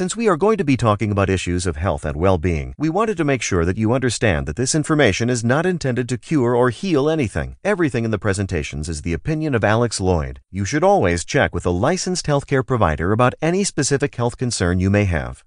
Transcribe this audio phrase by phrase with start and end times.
[0.00, 2.88] Since we are going to be talking about issues of health and well being, we
[2.88, 6.54] wanted to make sure that you understand that this information is not intended to cure
[6.54, 7.56] or heal anything.
[7.64, 10.38] Everything in the presentations is the opinion of Alex Loyd.
[10.50, 14.88] You should always check with a licensed healthcare provider about any specific health concern you
[14.88, 15.44] may have.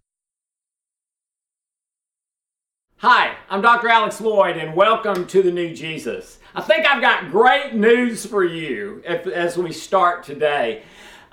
[2.98, 3.90] Hi, I'm Dr.
[3.90, 6.38] Alex Loyd, and welcome to the New Jesus.
[6.54, 10.84] I think I've got great news for you as we start today.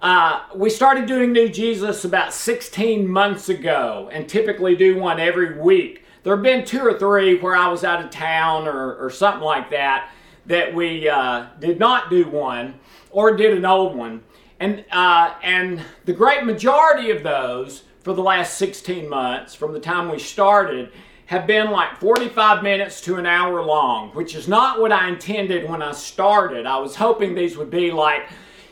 [0.03, 5.59] Uh, we started doing New Jesus about 16 months ago and typically do one every
[5.59, 6.05] week.
[6.23, 9.43] There have been two or three where I was out of town or, or something
[9.43, 10.11] like that
[10.47, 14.23] that we uh, did not do one or did an old one.
[14.59, 19.81] And, uh, and the great majority of those for the last 16 months, from the
[19.81, 20.93] time we started,
[21.27, 25.69] have been like 45 minutes to an hour long, which is not what I intended
[25.69, 26.65] when I started.
[26.65, 28.29] I was hoping these would be like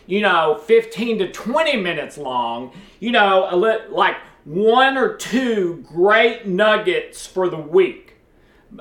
[0.09, 5.85] you know, 15 to 20 minutes long, you know, a li- like one or two
[5.87, 8.17] great nuggets for the week.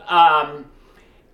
[0.07, 0.67] Um,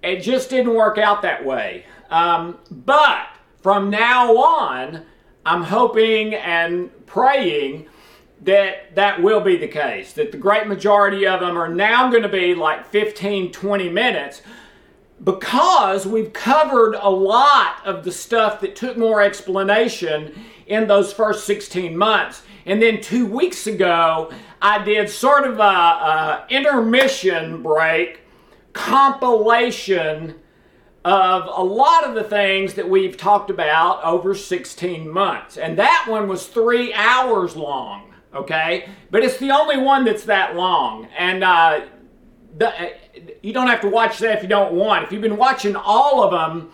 [0.01, 1.85] it just didn't work out that way.
[2.09, 3.27] Um, but
[3.61, 5.05] from now on,
[5.45, 7.85] I'm hoping and praying
[8.41, 12.23] that that will be the case, that the great majority of them are now going
[12.23, 14.41] to be like 15, 20 minutes
[15.23, 20.33] because we've covered a lot of the stuff that took more explanation
[20.67, 22.43] in those first 16 months.
[22.65, 24.31] And then two weeks ago,
[24.61, 28.21] I did sort of a, a intermission break
[28.73, 30.35] compilation
[31.05, 35.57] of a lot of the things that we've talked about over 16 months.
[35.57, 38.89] And that one was three hours long, okay?
[39.11, 41.07] But it's the only one that's that long.
[41.17, 41.81] And uh,
[42.57, 42.71] the,
[43.41, 45.03] you don't have to watch that if you don't want.
[45.03, 46.71] If you've been watching all of them,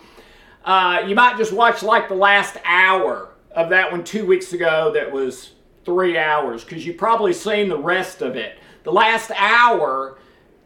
[0.64, 4.92] uh, you might just watch like the last hour of that one two weeks ago
[4.94, 5.52] that was
[5.84, 8.58] three hours because you've probably seen the rest of it.
[8.84, 10.18] The last hour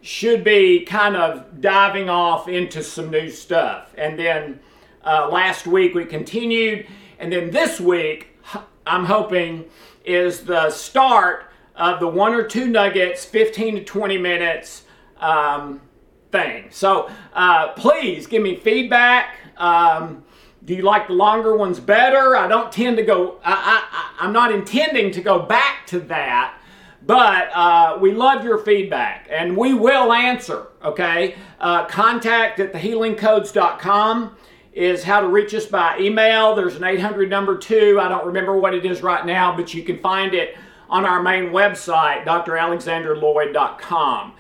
[0.03, 3.95] should be kind of diving off into some new stuff.
[3.97, 4.61] And then
[5.05, 6.87] uh, last week we continued.
[7.19, 8.37] And then this week,
[8.87, 9.65] I'm hoping,
[10.05, 11.47] is the start
[11.77, 14.84] of the one or two nuggets, 15 to 20 minutes
[15.25, 15.81] um,
[16.31, 16.67] thing.
[16.71, 19.39] So uh, please give me feedback.
[19.57, 20.25] Um,
[20.65, 22.37] do you like the longer ones better?
[22.37, 26.59] I don't tend to go, I, I, I'm not intending to go back to that,
[27.07, 31.37] but uh, we love your feedback and we will answer, okay?
[31.61, 34.37] Uh, contact at thehealingcodes.com
[34.73, 36.55] is how to reach us by email.
[36.55, 37.99] There's an 800 number too.
[38.01, 40.57] I don't remember what it is right now, but you can find it
[40.89, 44.33] on our main website, dralexanderloyd.com.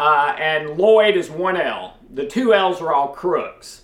[0.00, 1.98] Uh, and Loyd is one L.
[2.14, 3.82] The two L's are all crooks.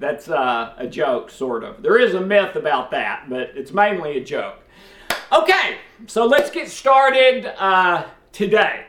[0.00, 1.80] That's uh, a joke, sort of.
[1.80, 4.56] There is a myth about that, but it's mainly a joke.
[5.30, 5.76] Okay,
[6.08, 8.86] so let's get started uh, today.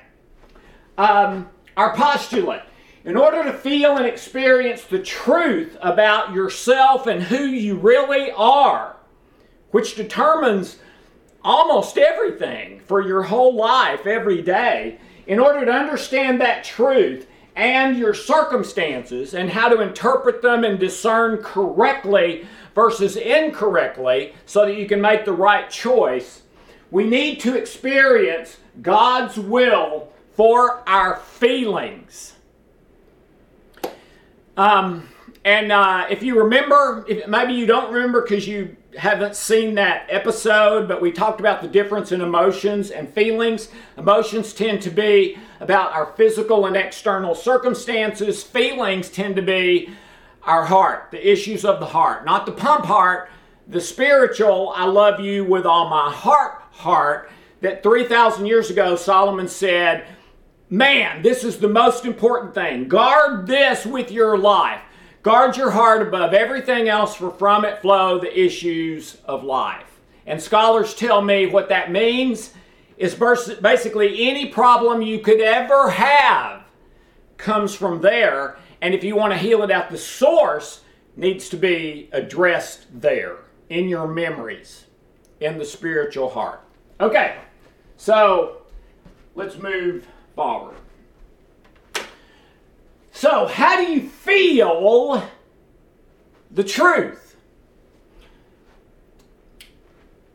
[0.97, 2.63] Um, our postulate.
[3.05, 8.95] In order to feel and experience the truth about yourself and who you really are,
[9.69, 10.77] which determines
[11.43, 14.97] almost everything for your whole life every day,
[15.29, 20.79] in order to understand that truth and your circumstances and how to interpret them and
[20.79, 26.41] discern correctly versus incorrectly so that you can make the right choice,
[26.89, 32.33] we need to experience God's will for our feelings.
[34.57, 35.09] Um,
[35.45, 40.07] and uh, if you remember, if maybe you don't remember because you haven't seen that
[40.09, 43.69] episode, but we talked about the difference in emotions and feelings.
[43.97, 49.89] Emotions tend to be about our physical and external circumstances, feelings tend to be
[50.43, 53.29] our heart, the issues of the heart, not the pump heart,
[53.67, 57.29] the spiritual, I love you with all my heart, heart,
[57.61, 60.07] that 3,000 years ago Solomon said,
[60.71, 62.87] Man, this is the most important thing.
[62.87, 64.81] Guard this with your life.
[65.21, 69.99] Guard your heart above everything else, for from it flow the issues of life.
[70.25, 72.53] And scholars tell me what that means
[72.97, 76.63] is basically any problem you could ever have
[77.37, 78.57] comes from there.
[78.81, 80.81] And if you want to heal it at the source,
[81.15, 83.37] needs to be addressed there
[83.69, 84.85] in your memories,
[85.41, 86.61] in the spiritual heart.
[87.01, 87.37] Okay,
[87.97, 88.61] so
[89.35, 90.75] let's move forward.
[93.11, 95.27] So, how do you feel
[96.51, 97.35] the truth?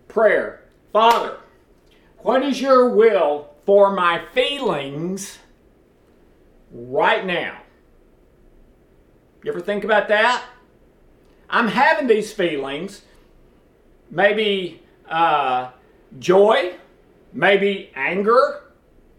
[0.08, 0.64] Prayer.
[0.92, 1.38] Father,
[2.18, 5.38] what is your will for my feelings
[6.70, 7.58] right now?
[9.42, 10.42] You ever think about that?
[11.50, 13.02] I'm having these feelings,
[14.10, 15.70] maybe uh,
[16.18, 16.74] joy,
[17.32, 18.63] maybe anger,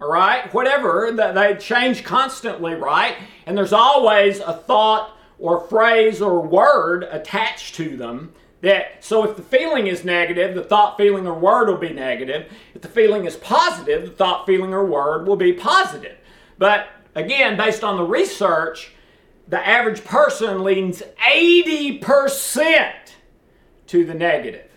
[0.02, 3.16] all right, whatever, that they change constantly, right?
[3.46, 9.36] And there's always a thought or phrase or word attached to them that so if
[9.36, 12.52] the feeling is negative the thought feeling or word will be negative.
[12.74, 16.18] If the feeling is positive the thought feeling or word will be positive.
[16.58, 18.94] But again based on the research
[19.48, 22.94] the average person leans 80%
[23.88, 24.72] to the negative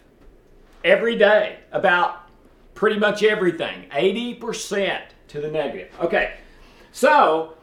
[0.85, 2.28] every day about
[2.79, 5.93] pretty much everything 80% to the negative.
[6.01, 6.35] Okay,
[6.93, 7.55] so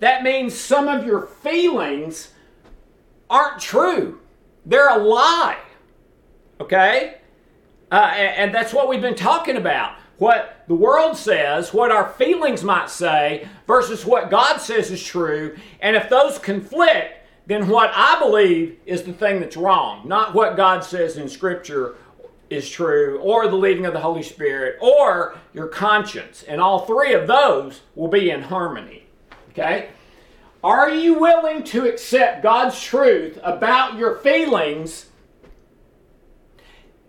[0.00, 2.32] that means some of your feelings
[3.30, 4.20] aren't true,
[4.66, 5.56] they're a lie.
[6.60, 7.16] Okay?
[7.90, 9.98] Uh, and, and that's what we've been talking about.
[10.18, 15.56] What the world says, what our feelings might say, versus what God says is true.
[15.80, 20.56] And if those conflict, then what I believe is the thing that's wrong, not what
[20.56, 21.94] God says in Scripture
[22.48, 26.44] is true, or the leading of the Holy Spirit, or your conscience.
[26.44, 29.04] And all three of those will be in harmony.
[29.50, 29.88] Okay?
[30.62, 35.06] Are you willing to accept God's truth about your feelings,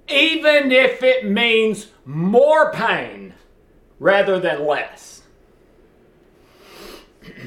[0.08, 3.34] even if it means more pain
[4.00, 5.24] rather than less?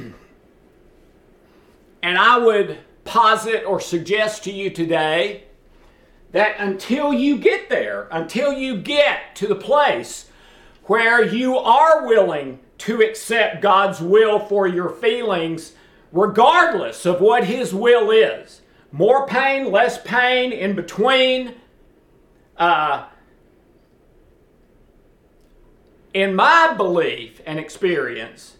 [2.03, 5.45] and I would posit or suggest to you today
[6.33, 10.31] that until you get there, until you get to the place
[10.85, 15.73] where you are willing to accept God's will for your feelings,
[16.13, 18.61] regardless of what His will is
[18.93, 21.55] more pain, less pain, in between.
[22.57, 23.07] Uh,
[26.13, 28.57] in my belief and experience,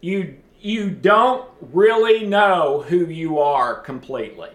[0.00, 4.50] you, you don't really know who you are completely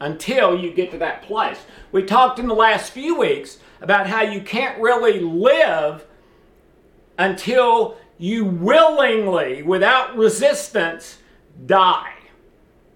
[0.00, 1.58] until you get to that place.
[1.92, 6.04] We talked in the last few weeks about how you can't really live
[7.18, 11.18] until you willingly, without resistance,
[11.66, 12.14] die.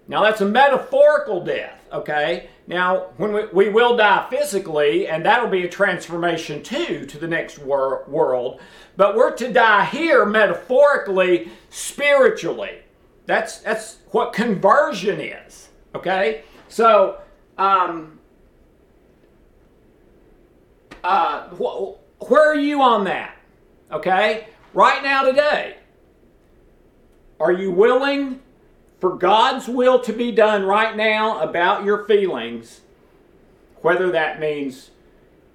[0.07, 2.49] Now, that's a metaphorical death, okay?
[2.67, 7.27] Now, when we, we will die physically, and that'll be a transformation too to the
[7.27, 8.59] next wor- world,
[8.95, 12.79] but we're to die here metaphorically, spiritually.
[13.25, 16.43] That's, that's what conversion is, okay?
[16.69, 17.17] So,
[17.57, 18.19] um,
[21.03, 21.95] uh, wh-
[22.29, 23.35] where are you on that?
[23.91, 24.47] Okay?
[24.73, 25.77] Right now, today,
[27.39, 28.41] are you willing
[28.99, 32.81] for God's will to be done right now about your feelings,
[33.81, 34.91] whether that means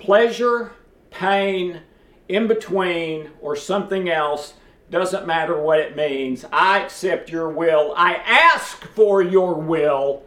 [0.01, 0.73] pleasure,
[1.11, 1.83] pain,
[2.29, 4.55] in between, or something else?
[4.91, 6.45] Doesn't matter what it means.
[6.53, 7.95] I accept your will.
[7.97, 10.25] I ask for your will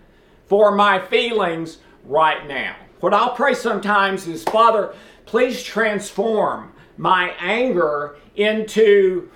[0.48, 2.76] for my feelings right now.
[3.00, 9.30] What I'll pray sometimes is, Father, please transform my anger into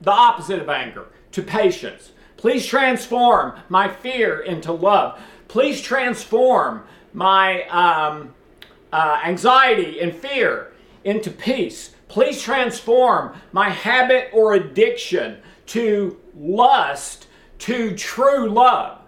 [0.00, 2.12] the opposite of anger, to patience.
[2.36, 5.20] Please transform my fear into love.
[5.48, 6.82] Please transform
[7.12, 8.34] my um,
[8.92, 10.72] uh, anxiety and fear
[11.04, 11.94] into peace.
[12.08, 17.26] Please transform my habit or addiction to lust
[17.58, 19.01] to true love.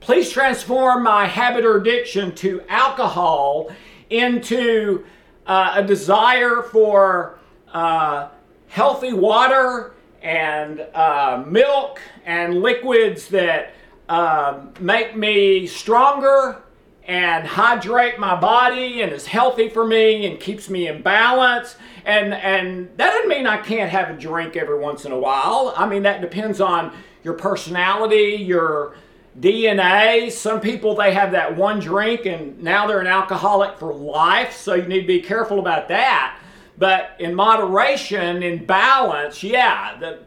[0.00, 3.70] Please transform my habit or addiction to alcohol
[4.10, 5.04] into
[5.46, 7.38] uh, a desire for
[7.72, 8.28] uh,
[8.68, 13.74] healthy water and uh, milk and liquids that
[14.08, 16.62] um, make me stronger
[17.04, 21.76] and hydrate my body and is healthy for me and keeps me in balance.
[22.04, 25.74] And, and that doesn't mean I can't have a drink every once in a while.
[25.76, 26.92] I mean, that depends on
[27.24, 28.94] your personality, your
[29.40, 30.30] DNA.
[30.30, 34.74] Some people, they have that one drink and now they're an alcoholic for life, so
[34.74, 36.38] you need to be careful about that.
[36.76, 40.20] But in moderation, in balance, yeah, the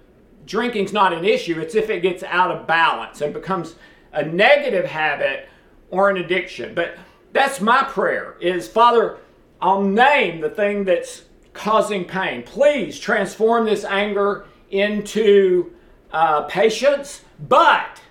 [0.46, 1.60] drinking's not an issue.
[1.60, 3.76] It's if it gets out of balance and becomes
[4.12, 5.48] a negative habit
[5.90, 6.74] or an addiction.
[6.76, 6.98] But
[7.34, 9.18] that's my prayer is Father,
[9.62, 12.44] I'll name the thing that's causing pain.
[12.44, 15.74] Please transform this anger into
[16.12, 18.02] uh, patience, but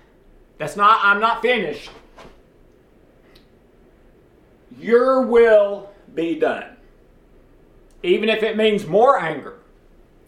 [0.61, 1.89] that's not, I'm not finished.
[4.77, 6.77] Your will be done.
[8.03, 9.57] Even if it means more anger.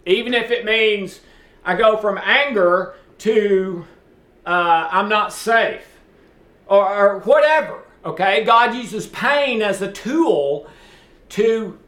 [0.08, 1.20] Even if it means
[1.64, 3.86] I go from anger to
[4.46, 5.86] uh, I'm not safe
[6.66, 7.84] or, or whatever.
[8.04, 8.44] Okay?
[8.44, 10.68] God uses pain as a tool
[11.30, 11.80] to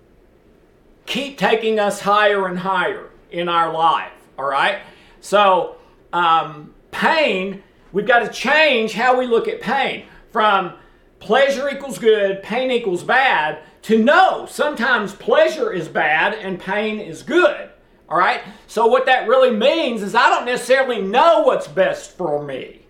[1.08, 4.12] keep taking us higher and higher in our life.
[4.38, 4.80] All right?
[5.20, 5.78] So,
[6.14, 7.64] um, pain
[7.96, 10.74] We've got to change how we look at pain from
[11.20, 17.24] pleasure equals good, pain equals bad, to no, sometimes pleasure is bad and pain is
[17.24, 17.70] good.
[18.10, 18.42] All right?
[18.68, 22.82] So, what that really means is I don't necessarily know what's best for me.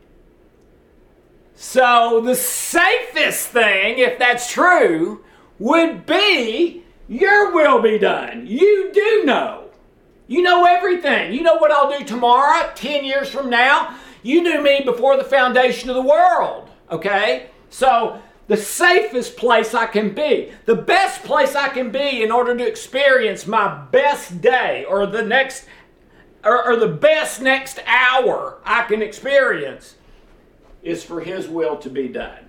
[1.53, 5.24] So, the safest thing, if that's true,
[5.59, 8.47] would be your will be done.
[8.47, 9.69] You do know.
[10.25, 11.31] You know everything.
[11.31, 13.95] You know what I'll do tomorrow, 10 years from now.
[14.25, 17.51] You knew me before the foundation of the world, okay?
[17.70, 22.58] So, the safest place I can be, the best place I can be in order
[22.58, 25.67] to experience my best day or the next
[26.44, 29.94] or, or, the best next hour I can experience
[30.82, 32.46] is for His will to be done.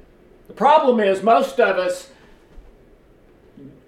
[0.47, 2.11] The problem is, most of us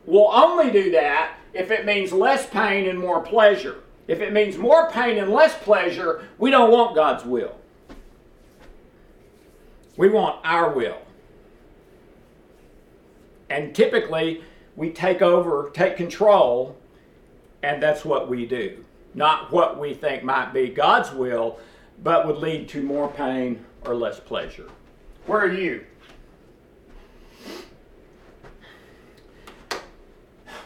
[0.04, 3.82] will only do that if it means less pain and more pleasure.
[4.06, 7.57] If it means more pain and less pleasure, we don't want God's will.
[9.98, 11.02] We want our will.
[13.50, 14.42] And typically,
[14.76, 16.76] we take over, take control,
[17.64, 18.84] and that's what we do.
[19.14, 21.58] Not what we think might be God's will,
[22.04, 24.68] but would lead to more pain or less pleasure.
[25.26, 25.84] Where are you?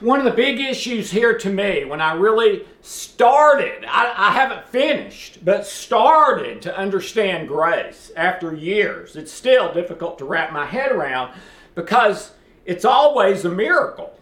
[0.02, 4.66] One of the big issues here to me when I really started, I, I, haven't
[4.66, 9.14] finished, but started to understand grace after years.
[9.14, 11.32] It's still difficult to wrap my head around
[11.76, 12.32] because
[12.64, 14.18] it's always a miracle,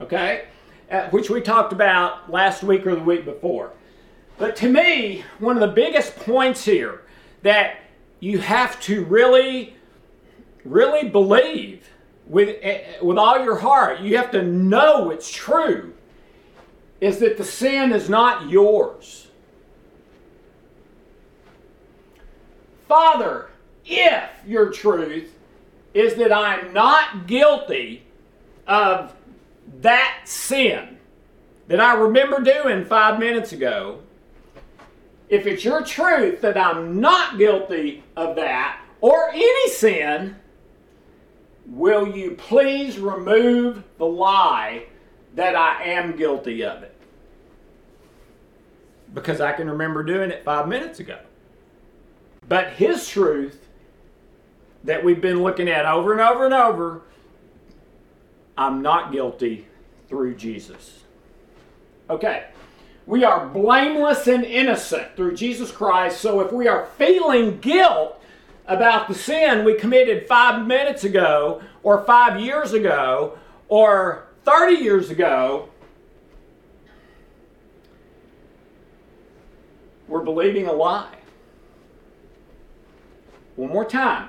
[0.00, 0.44] okay?
[0.90, 3.72] Uh, which we talked about last week or the week before.
[4.36, 7.02] But to me, one of the biggest points here
[7.42, 7.78] that
[8.20, 9.76] you have to really,
[10.64, 11.88] really believe
[12.26, 15.92] with, eh, with all your heart, you have to know it's true,
[17.00, 19.28] is that the sin is not yours.
[22.88, 23.50] Father,
[23.84, 25.34] if your truth
[25.94, 28.04] is that I'm not guilty
[28.66, 29.14] of
[29.80, 30.98] that sin
[31.68, 34.00] that I remember doing five minutes ago,
[35.28, 40.36] if it's your truth that I'm not guilty of that or any sin,
[41.66, 44.86] Will you please remove the lie
[45.34, 46.94] that I am guilty of it?
[49.14, 51.18] Because I can remember doing it five minutes ago.
[52.48, 53.68] But His truth
[54.84, 57.02] that we've been looking at over and over and over
[58.56, 59.66] I'm not guilty
[60.08, 61.00] through Jesus.
[62.10, 62.46] Okay.
[63.06, 66.20] We are blameless and innocent through Jesus Christ.
[66.20, 68.21] So if we are feeling guilt,
[68.66, 73.38] about the sin we committed five minutes ago, or five years ago,
[73.68, 75.68] or 30 years ago,
[80.08, 81.14] we're believing a lie.
[83.56, 84.28] One more time.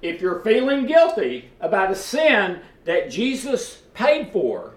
[0.00, 4.74] If you're feeling guilty about a sin that Jesus paid for,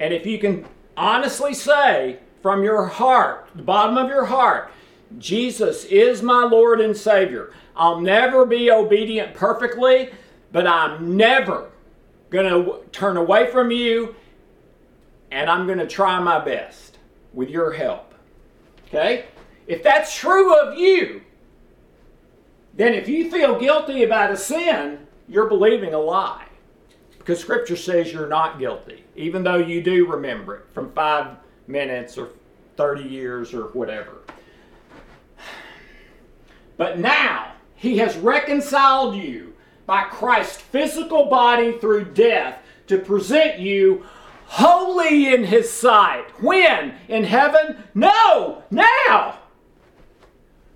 [0.00, 4.72] and if you can honestly say from your heart, the bottom of your heart,
[5.18, 7.52] Jesus is my Lord and Savior.
[7.76, 10.10] I'll never be obedient perfectly,
[10.52, 11.70] but I'm never
[12.30, 14.14] going to turn away from you,
[15.30, 16.98] and I'm going to try my best
[17.32, 18.14] with your help.
[18.88, 19.26] Okay?
[19.66, 21.22] If that's true of you,
[22.74, 26.46] then if you feel guilty about a sin, you're believing a lie.
[27.18, 31.36] Because Scripture says you're not guilty, even though you do remember it from five
[31.66, 32.30] minutes or
[32.76, 34.22] 30 years or whatever.
[36.80, 39.52] But now, He has reconciled you
[39.84, 42.56] by Christ's physical body through death
[42.86, 44.06] to present you
[44.46, 46.24] holy in His sight.
[46.40, 46.94] When?
[47.06, 47.84] In heaven?
[47.94, 49.40] No, now!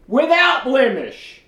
[0.06, 1.40] Without blemish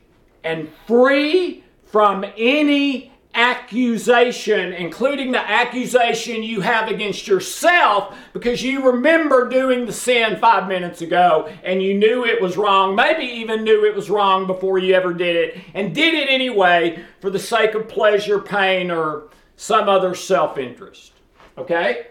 [0.42, 9.48] and free from any accusation, including the accusation you have against yourself because you remember
[9.48, 13.84] doing the sin five minutes ago and you knew it was wrong, maybe even knew
[13.84, 17.74] it was wrong before you ever did it, and did it anyway for the sake
[17.74, 21.12] of pleasure, pain, or some other self interest.
[21.58, 22.06] Okay?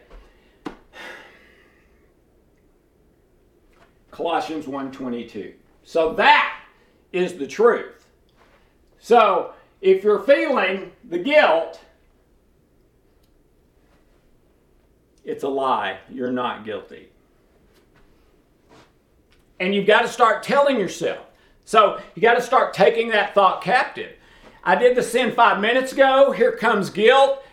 [4.12, 5.54] Colossians 1:22.
[5.84, 6.60] So that
[7.12, 8.08] is the truth.
[9.00, 11.80] So, if you're feeling the guilt,
[15.24, 16.00] it's a lie.
[16.10, 17.10] You're not guilty.
[19.60, 21.26] And you've got to start telling yourself.
[21.66, 24.14] So you got to start taking that thought captive.
[24.64, 26.32] I did the sin five minutes ago.
[26.32, 27.44] Here comes guilt.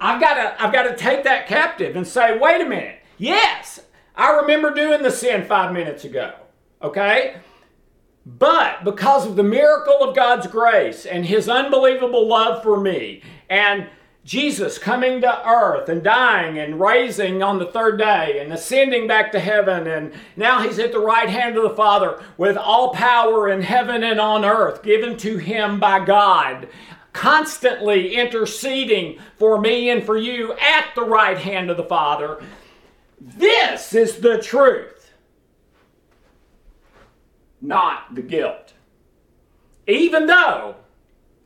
[0.00, 3.00] I've got to I've got to take that captive and say, wait a minute.
[3.18, 3.80] Yes,
[4.14, 6.34] I remember doing the sin five minutes ago.
[6.82, 7.36] Okay?
[8.26, 13.88] But because of the miracle of God's grace and His unbelievable love for me, and
[14.24, 19.30] Jesus coming to earth and dying and rising on the third day and ascending back
[19.32, 23.50] to heaven, and now He's at the right hand of the Father with all power
[23.50, 26.68] in heaven and on earth given to Him by God,
[27.12, 32.42] constantly interceding for me and for you at the right hand of the Father.
[33.20, 34.93] This is the truth
[37.64, 38.72] not the guilt.
[39.86, 40.76] Even though,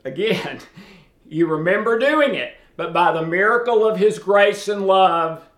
[0.04, 0.60] again,
[1.28, 5.48] you remember doing it, but by the miracle of His grace and love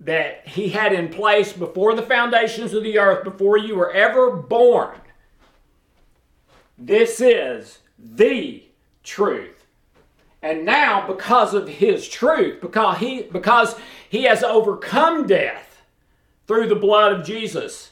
[0.00, 4.30] that He had in place before the foundations of the earth, before you were ever
[4.30, 4.98] born,
[6.78, 8.64] this is the
[9.02, 9.64] truth.
[10.42, 13.74] And now, because of His truth, because He, because
[14.08, 15.82] he has overcome death
[16.46, 17.90] through the blood of Jesus,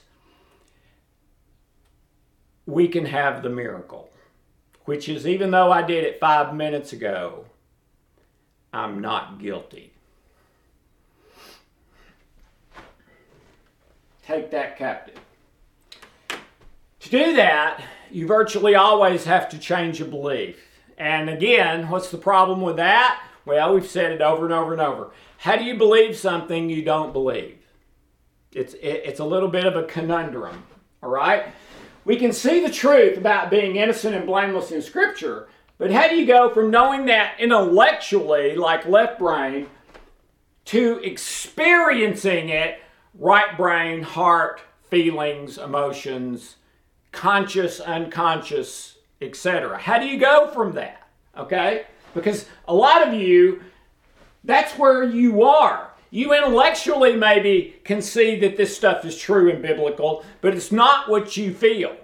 [2.67, 4.11] we can have the miracle,
[4.85, 7.45] which is even though I did it five minutes ago,
[8.73, 9.93] I'm not guilty.
[14.27, 15.21] Take that captive.
[16.29, 20.57] To do that, you virtually always have to change a belief.
[20.97, 23.23] And again, what's the problem with that?
[23.45, 25.11] Well, we've said it over and over and over.
[25.37, 27.59] How do you believe something you don't believe?
[28.53, 30.65] It's, it, it's a little bit of a conundrum,
[31.03, 31.49] all right?
[32.05, 36.17] We can see the truth about being innocent and blameless in Scripture, but how do
[36.17, 39.69] you go from knowing that intellectually, like left brain,
[40.67, 42.81] to experiencing it,
[43.19, 46.57] right brain, heart, feelings, emotions,
[47.11, 49.79] conscious, unconscious, etc.?
[49.79, 51.09] How do you go from that?
[51.39, 51.87] Okay?
[52.13, 53.63] Because a lot of you,
[54.45, 55.91] that's where you are.
[56.15, 61.09] You intellectually maybe can see that this stuff is true and biblical, but it's not
[61.09, 61.97] what you feel.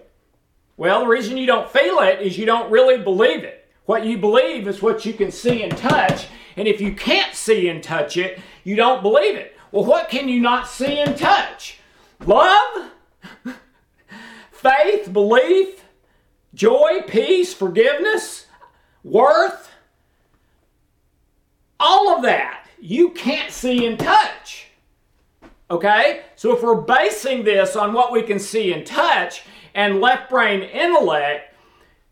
[0.77, 3.68] Well, the reason you don't feel it is you don't really believe it.
[3.85, 7.68] What you believe is what you can see and touch, and if you can't see
[7.68, 9.57] and touch it, you don't believe it.
[9.70, 11.79] Well, what can you not see and touch?
[12.27, 12.90] Love,
[14.51, 15.85] faith, belief,
[16.53, 18.46] joy, peace, forgiveness,
[19.05, 19.70] worth,
[21.79, 24.69] all of that you can't see and touch.
[25.71, 26.23] Okay?
[26.37, 29.43] So if we're basing this on what we can see and touch
[29.75, 31.55] and left brain intellect,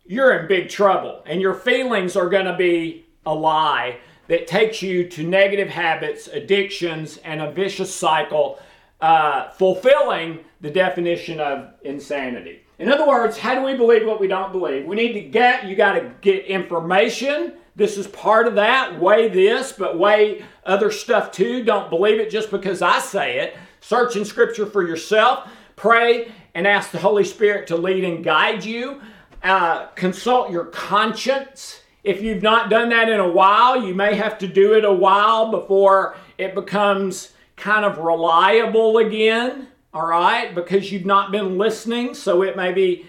[0.05, 1.23] you're in big trouble.
[1.25, 6.27] And your feelings are going to be a lie that takes you to negative habits,
[6.27, 8.59] addictions, and a vicious cycle,
[9.01, 12.61] uh, fulfilling the definition of insanity.
[12.77, 14.85] In other words, how do we believe what we don't believe?
[14.85, 18.99] We need to get, you got to get information this is part of that.
[18.99, 21.63] Weigh this, but weigh other stuff too.
[21.63, 23.57] Don't believe it just because I say it.
[23.79, 25.49] Search in Scripture for yourself.
[25.75, 29.01] Pray and ask the Holy Spirit to lead and guide you.
[29.41, 31.79] Uh, consult your conscience.
[32.03, 34.93] If you've not done that in a while, you may have to do it a
[34.93, 40.53] while before it becomes kind of reliable again, all right?
[40.53, 43.05] Because you've not been listening, so it may be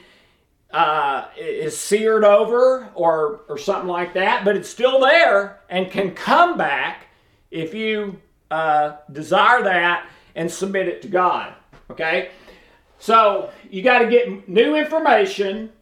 [0.72, 6.14] uh, is seared over or, or something like that, but it's still there and can
[6.14, 7.06] come back
[7.50, 11.54] if you uh, desire that and submit it to God.
[11.90, 12.30] Okay?
[12.98, 15.72] So you got to get new information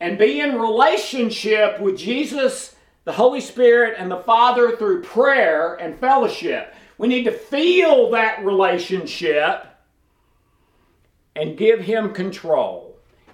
[0.00, 5.98] and be in relationship with Jesus, the Holy Spirit, and the Father through prayer and
[5.98, 6.74] fellowship.
[6.96, 9.66] We need to feel that relationship
[11.36, 12.87] and give Him control.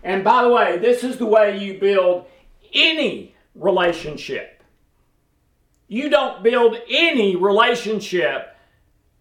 [0.05, 2.27] And by the way, this is the way you build
[2.75, 4.62] any relationship.
[5.88, 8.55] You don't build any relationship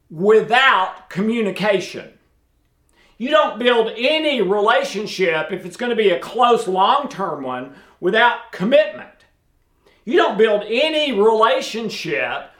[0.09, 2.13] without communication.
[3.17, 7.75] You don't build any relationship, if it's going to be a close long term one,
[8.01, 9.09] without commitment.
[10.03, 12.51] You don't build any relationship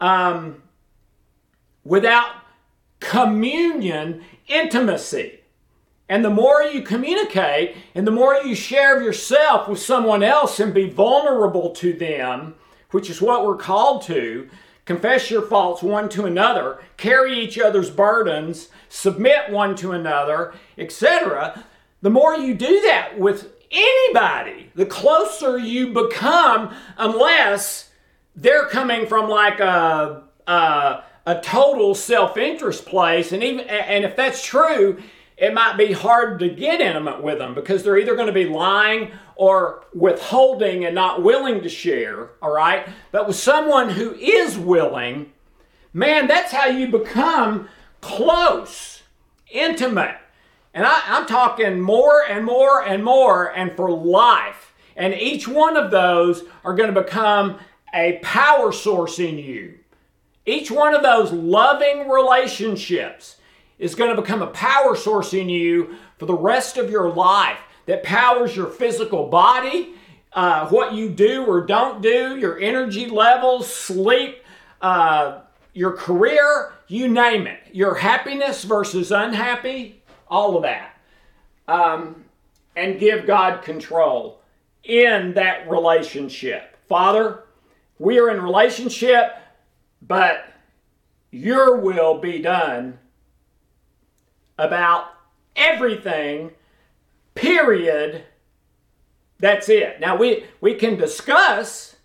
[0.00, 0.62] um,
[1.84, 2.32] without
[2.98, 5.39] communion, intimacy.
[6.10, 10.58] And the more you communicate and the more you share of yourself with someone else
[10.58, 12.56] and be vulnerable to them,
[12.90, 14.50] which is what we're called to,
[14.86, 21.64] confess your faults one to another, carry each other's burdens, submit one to another, etc.
[22.02, 27.90] The more you do that with anybody, the closer you become, unless
[28.34, 33.30] they're coming from like a, a, a total self interest place.
[33.30, 35.00] And, even, and if that's true,
[35.40, 38.44] it might be hard to get intimate with them because they're either going to be
[38.44, 42.86] lying or withholding and not willing to share, all right?
[43.10, 45.32] But with someone who is willing,
[45.94, 47.70] man, that's how you become
[48.02, 49.02] close,
[49.50, 50.18] intimate.
[50.74, 54.74] And I, am talking more and more and more, and for life.
[54.94, 57.58] And each one of those are going to become
[57.94, 59.78] a power source in you.
[60.44, 63.36] Each one of those loving relationships
[63.80, 67.58] is going to become a power source in you for the rest of your life
[67.86, 69.94] that powers your physical body,
[70.34, 74.44] uh, what you do or don't do, your energy levels, sleep,
[74.82, 75.40] uh,
[75.72, 77.60] your career, you name it.
[77.72, 80.96] Your happiness versus unhappy, all of that.
[81.66, 82.24] Um,
[82.76, 84.40] and give God control
[84.84, 86.76] in that relationship.
[86.88, 87.44] Father,
[87.98, 89.36] we are in relationship,
[90.02, 90.52] but
[91.30, 92.99] your will be done
[94.60, 95.06] about
[95.56, 96.52] everything,
[97.34, 98.24] period.
[99.38, 100.00] That's it.
[100.00, 101.96] Now we, we can discuss,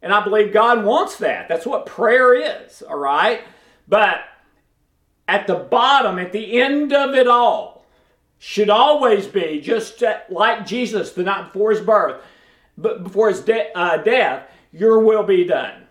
[0.00, 1.48] and I believe God wants that.
[1.48, 3.42] That's what prayer is, all right?
[3.88, 4.20] But
[5.26, 7.84] at the bottom, at the end of it all,
[8.38, 12.22] should always be just like Jesus the night before his birth,
[12.76, 15.86] but before his de- uh, death, your will be done.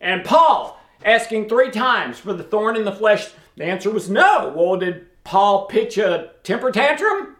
[0.00, 4.52] And Paul asking three times for the thorn in the flesh, the answer was no.
[4.56, 7.36] Well, did Paul pitch a temper tantrum?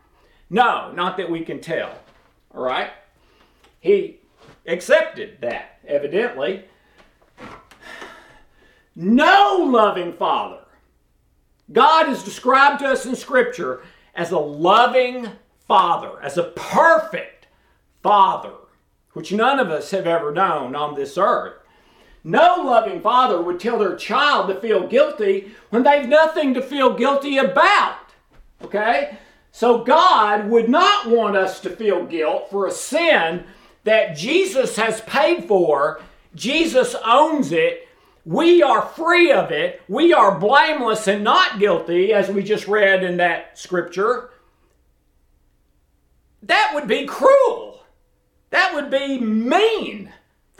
[0.51, 1.95] No, not that we can tell.
[2.55, 2.91] All right?
[3.81, 4.21] He
[4.67, 6.65] accepted that, evidently.
[8.95, 10.61] No loving father.
[11.73, 13.83] God is described to us in Scripture
[14.15, 15.29] as a loving
[15.67, 17.47] father, as a perfect
[18.03, 18.53] father,
[19.15, 21.62] which none of us have ever known on this earth.
[22.25, 26.95] No loving father would tell their child to feel guilty when they've nothing to feel
[26.95, 27.97] guilty about.
[28.63, 29.19] Okay?
[29.51, 33.45] So God would not want us to feel guilt for a sin
[33.85, 36.01] that Jesus has paid for.
[36.35, 37.89] Jesus owns it.
[38.25, 39.83] We are free of it.
[39.89, 44.31] We are blameless and not guilty, as we just read in that scripture.
[46.45, 47.83] That would be cruel.
[48.51, 50.13] That would be mean.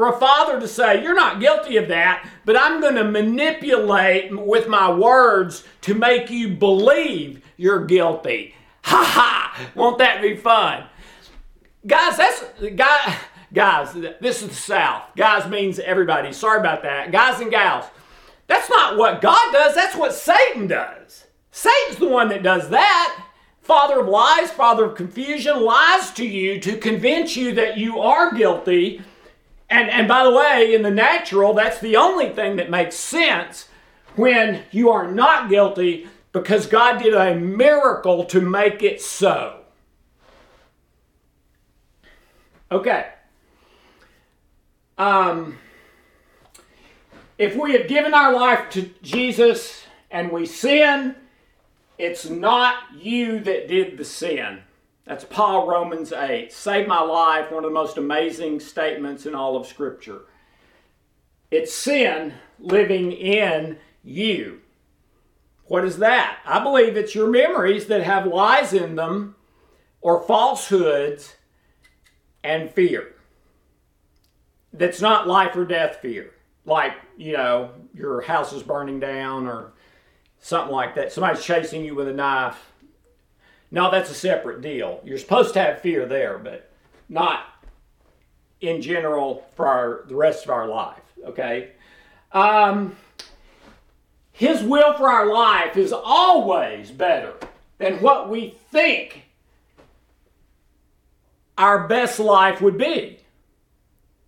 [0.03, 4.37] For a father to say, You're not guilty of that, but I'm going to manipulate
[4.37, 8.57] with my words to make you believe you're guilty.
[8.85, 9.71] Ha ha!
[9.77, 10.87] Won't that be fun?
[11.87, 12.43] Guys, that's,
[12.75, 13.17] guy,
[13.55, 15.05] guys, this is the South.
[15.17, 16.33] Guys means everybody.
[16.33, 17.13] Sorry about that.
[17.13, 17.85] Guys and gals,
[18.49, 21.27] that's not what God does, that's what Satan does.
[21.53, 23.25] Satan's the one that does that.
[23.61, 28.35] Father of lies, father of confusion, lies to you to convince you that you are
[28.35, 29.01] guilty
[29.73, 33.69] and, and by the way, in the natural, that's the only thing that makes sense
[34.17, 39.61] when you are not guilty because God did a miracle to make it so.
[42.71, 43.09] Okay.
[44.99, 45.59] Um,
[47.39, 51.17] if we have given our life to Jesus and we sin,
[51.97, 54.61] it's not you that did the sin.
[55.05, 56.53] That's Paul Romans 8.
[56.53, 60.23] Save my life, one of the most amazing statements in all of Scripture.
[61.51, 64.61] It's sin living in you.
[65.65, 66.39] What is that?
[66.47, 69.35] I believe it's your memories that have lies in them
[70.01, 71.37] or falsehoods
[72.45, 73.15] and fear.
[74.73, 76.33] That's not life or death fear.
[76.65, 79.73] Like, you know, your house is burning down or
[80.39, 81.13] something like that.
[81.13, 82.72] Somebody's chasing you with a knife
[83.73, 85.01] no, that's a separate deal.
[85.03, 86.71] You're supposed to have fear there, but
[87.09, 87.47] not
[88.61, 91.03] in general for our, the rest of our life.
[91.25, 91.73] Okay?
[92.31, 92.97] Um,
[94.33, 97.35] his will for our life is always better
[97.79, 99.25] than what we think
[101.59, 103.19] our best life would be.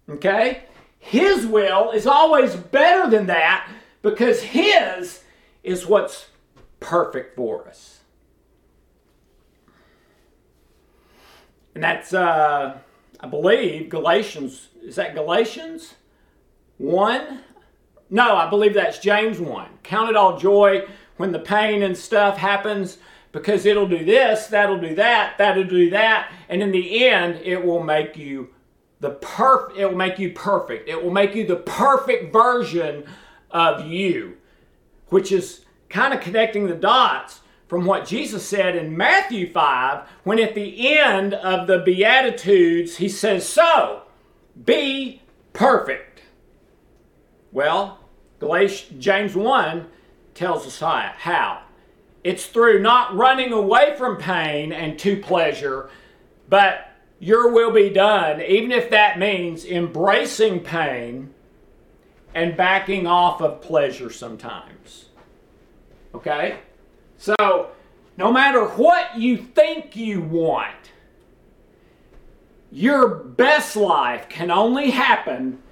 [0.09, 0.63] Okay?
[0.99, 3.69] His will is always better than that
[4.03, 5.23] because His
[5.63, 6.29] is what's
[6.81, 8.01] perfect for us.
[11.75, 12.79] And that's, uh,
[13.21, 14.69] I believe, Galatians.
[14.83, 15.95] Is that Galatians
[16.79, 17.41] 1?
[18.11, 19.69] No, I believe that's James 1.
[19.83, 22.99] Count it all joy when the pain and stuff happens
[23.33, 27.65] because it'll do this, that'll do that, that'll do that, and in the end, it
[27.65, 28.49] will make you
[29.01, 30.89] the perf it will make you perfect.
[30.89, 33.05] It will make you the perfect version
[33.51, 34.37] of you,
[35.09, 40.39] which is kind of connecting the dots from what Jesus said in Matthew 5 when
[40.39, 44.03] at the end of the Beatitudes he says, So,
[44.65, 45.23] be
[45.53, 46.23] perfect.
[47.53, 48.01] Well,
[48.41, 49.87] Galatians, James 1
[50.35, 51.63] tells us how.
[52.23, 55.91] It's through not running away from pain and to pleasure,
[56.49, 61.33] but your will be done, even if that means embracing pain
[62.35, 65.07] and backing off of pleasure sometimes.
[66.15, 66.59] Okay?
[67.19, 67.71] So,
[68.17, 70.75] no matter what you think you want,
[72.71, 75.63] your best life can only happen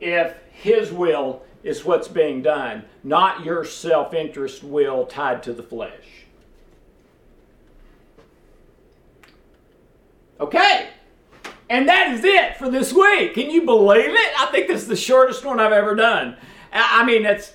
[0.00, 5.62] if His will is what's being done, not your self interest will tied to the
[5.62, 6.26] flesh.
[10.40, 10.88] Okay.
[11.70, 13.34] And that is it for this week.
[13.34, 14.40] Can you believe it?
[14.40, 16.36] I think this is the shortest one I've ever done.
[16.72, 17.52] I mean, it's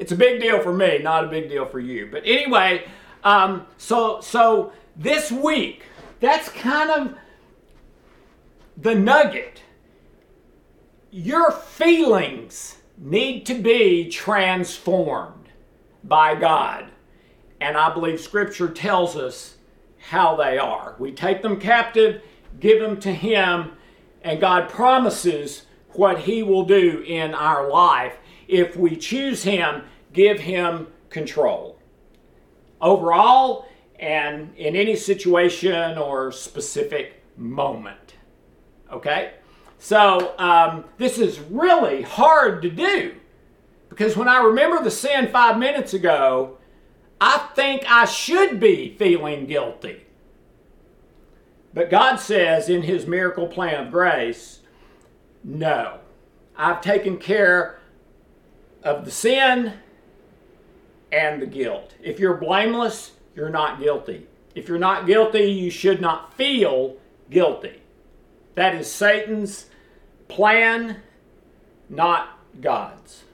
[0.00, 2.08] it's a big deal for me, not a big deal for you.
[2.10, 2.88] But anyway,
[3.22, 5.84] um, so so this week,
[6.20, 7.14] that's kind of
[8.78, 9.62] the nugget.
[11.10, 15.48] Your feelings need to be transformed
[16.02, 16.90] by God.
[17.60, 19.56] And I believe Scripture tells us
[19.98, 20.96] how they are.
[20.98, 22.22] We take them captive,
[22.58, 23.72] give them to Him,
[24.22, 28.14] and God promises what He will do in our life
[28.50, 29.82] if we choose Him,
[30.12, 31.78] give Him control.
[32.80, 33.66] Overall,
[33.98, 38.14] and in any situation or specific moment.
[38.90, 39.34] Okay?
[39.78, 43.14] So, um, this is really hard to do
[43.88, 46.58] because when I remember the sin five minutes ago,
[47.20, 50.06] I think I should be feeling guilty.
[51.74, 54.60] But God says in His miracle plan of grace,
[55.44, 55.98] no.
[56.56, 57.80] I've taken care
[58.82, 59.74] of the sin
[61.12, 61.94] and the guilt.
[62.02, 64.26] If you're blameless, you're not guilty.
[64.54, 66.96] If you're not guilty, you should not feel
[67.30, 67.80] guilty.
[68.54, 69.66] That is Satan's
[70.28, 70.96] plan,
[71.88, 73.24] not God's.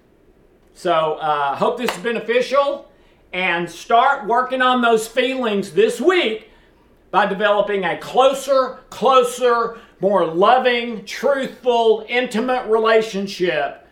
[0.74, 2.90] So, I uh, hope this is beneficial
[3.32, 6.50] and start working on those feelings this week
[7.10, 13.85] by developing a closer, closer, more loving, truthful, intimate relationship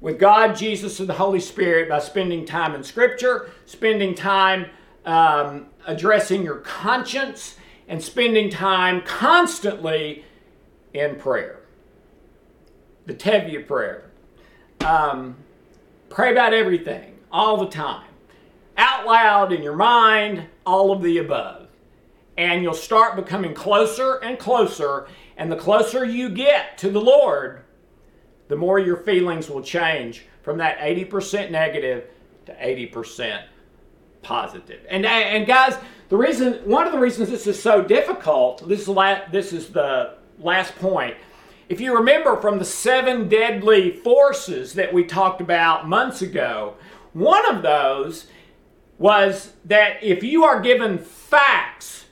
[0.00, 4.66] with God, Jesus, and the Holy Spirit by spending time in Scripture, spending time
[5.04, 7.56] um, addressing your conscience,
[7.88, 10.24] and spending time constantly
[10.94, 11.60] in prayer.
[13.06, 14.10] The Tevye prayer.
[14.80, 15.36] Um,
[16.08, 18.10] pray about everything all the time
[18.80, 21.68] out loud in your mind, all of the above.
[22.36, 25.06] And you'll start becoming closer and closer.
[25.36, 27.62] And the closer you get to the Lord,
[28.50, 32.08] the more your feelings will change from that 80% negative
[32.46, 33.44] to 80%
[34.22, 34.80] positive.
[34.90, 38.80] And, uh, and guys, the reason, one of the reasons this is so difficult, this
[38.80, 41.14] is, la- this is the last point.
[41.68, 46.74] If you remember from the seven deadly forces that we talked about months ago,
[47.12, 48.26] one of those
[48.98, 52.06] was that if you are given facts,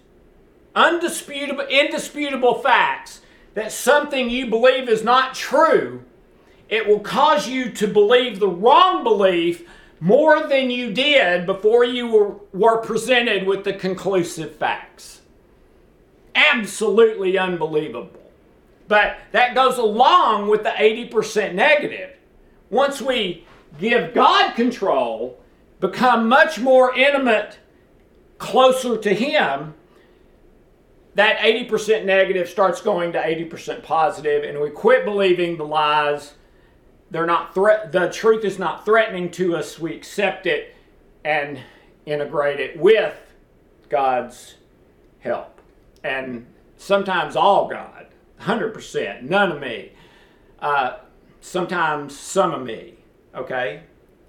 [0.76, 3.22] undisputable, indisputable facts,
[3.54, 6.04] that something you believe is not true,
[6.68, 9.68] it will cause you to believe the wrong belief
[10.00, 15.22] more than you did before you were, presented with the conclusive facts.
[16.34, 18.20] Absolutely unbelievable.
[18.86, 22.16] But that goes along with the 80% negative.
[22.70, 23.44] Once we
[23.78, 25.38] give God control,
[25.80, 27.58] become much more intimate,
[28.38, 29.74] closer to Him,
[31.14, 36.34] that 80% negative starts going to 80% positive, and we quit believing the lies.
[37.10, 37.92] They're not threat.
[37.92, 39.78] The truth is not threatening to us.
[39.78, 40.74] We accept it
[41.24, 41.58] and
[42.06, 43.16] integrate it with
[43.88, 44.56] God's
[45.20, 45.60] help,
[46.04, 48.06] and sometimes all God,
[48.40, 49.92] 100%, none of me.
[50.60, 50.98] Uh,
[51.40, 52.94] sometimes some of me.
[53.34, 53.82] Okay,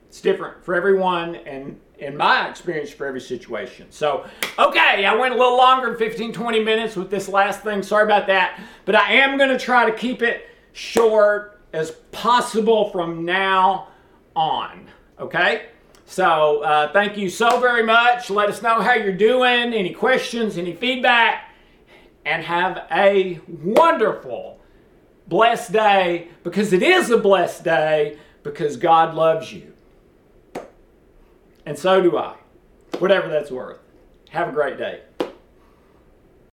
[0.08, 3.88] It's different for everyone and in my experience for every situation.
[3.92, 4.26] So,
[4.58, 7.84] okay, I went a little longer than 15, 20 minutes with this last thing.
[7.84, 8.60] Sorry about that.
[8.86, 13.88] But I am going to try to keep it short as possible from now
[14.36, 14.88] on.
[15.20, 15.68] Okay?
[16.06, 18.30] So, uh, thank you so very much.
[18.30, 21.54] Let us know how you're doing, any questions, any feedback,
[22.26, 24.60] and have a wonderful,
[25.28, 29.74] blessed day because it is a blessed day because God loves you.
[31.66, 32.36] And so do I.
[32.98, 33.78] Whatever that's worth.
[34.30, 35.02] Have a great day.